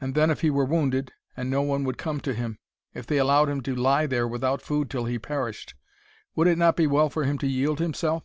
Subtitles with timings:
[0.00, 2.60] And then if he were wounded, and no one would come to him!
[2.94, 5.74] If they allowed him to lie there without food till he perished!
[6.36, 8.22] Would it not be well for him to yield himself?